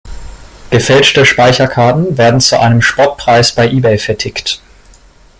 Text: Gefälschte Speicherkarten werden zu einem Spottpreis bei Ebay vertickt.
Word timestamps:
Gefälschte 0.71 1.27
Speicherkarten 1.27 2.17
werden 2.17 2.41
zu 2.41 2.59
einem 2.59 2.81
Spottpreis 2.81 3.51
bei 3.53 3.69
Ebay 3.69 3.99
vertickt. 3.99 4.59